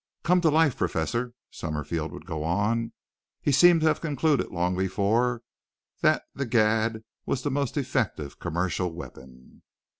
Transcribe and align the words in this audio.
"Come 0.23 0.41
to 0.41 0.49
life, 0.49 0.75
professor," 0.77 1.33
Summerfield 1.51 2.11
would 2.11 2.25
go 2.25 2.43
on. 2.43 2.91
He 3.39 3.51
seemed 3.51 3.81
to 3.81 3.87
have 3.89 4.01
concluded 4.01 4.49
long 4.49 4.75
before 4.75 5.43
that 6.01 6.23
the 6.33 6.47
gad 6.47 7.03
was 7.27 7.43
the 7.43 7.51
most 7.51 7.77
effective 7.77 8.39
commercial 8.39 8.91
weapon. 8.91 9.61